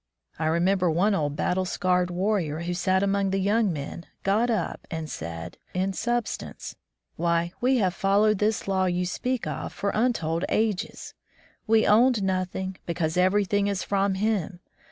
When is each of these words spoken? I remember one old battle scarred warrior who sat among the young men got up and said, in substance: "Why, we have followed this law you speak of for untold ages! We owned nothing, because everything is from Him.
I 0.39 0.47
remember 0.47 0.89
one 0.89 1.13
old 1.13 1.35
battle 1.35 1.63
scarred 1.63 2.09
warrior 2.09 2.61
who 2.61 2.73
sat 2.73 3.03
among 3.03 3.29
the 3.29 3.37
young 3.37 3.71
men 3.71 4.07
got 4.23 4.49
up 4.49 4.87
and 4.89 5.07
said, 5.07 5.59
in 5.75 5.93
substance: 5.93 6.75
"Why, 7.17 7.51
we 7.61 7.77
have 7.77 7.93
followed 7.93 8.39
this 8.39 8.67
law 8.67 8.85
you 8.85 9.05
speak 9.05 9.45
of 9.45 9.71
for 9.73 9.91
untold 9.93 10.43
ages! 10.49 11.13
We 11.67 11.85
owned 11.85 12.23
nothing, 12.23 12.77
because 12.87 13.15
everything 13.15 13.67
is 13.67 13.83
from 13.83 14.15
Him. 14.15 14.59